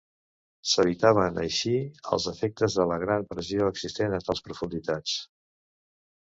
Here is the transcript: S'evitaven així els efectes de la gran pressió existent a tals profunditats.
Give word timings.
S'evitaven 0.69 1.35
així 1.41 1.73
els 2.17 2.25
efectes 2.31 2.77
de 2.79 2.87
la 2.93 2.97
gran 3.05 3.27
pressió 3.35 3.69
existent 3.75 4.17
a 4.21 4.23
tals 4.31 4.43
profunditats. 4.49 5.21